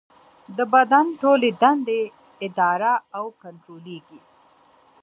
د 0.57 0.59
بدن 0.73 1.05
ټولې 1.21 1.49
دندې 1.61 2.01
اداره 2.47 2.93
او 3.17 3.25
کنټرولېږي. 3.41 4.19